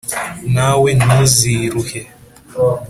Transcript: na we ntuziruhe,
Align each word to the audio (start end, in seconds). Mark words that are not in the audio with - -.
na 0.53 0.67
we 0.81 0.89
ntuziruhe, 1.01 1.99